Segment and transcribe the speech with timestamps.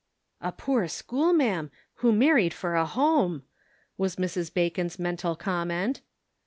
[0.41, 3.43] "A poor school ma'am, who married for a home,"
[3.99, 4.51] was Mrs.
[4.51, 6.01] Bacon's mental comment.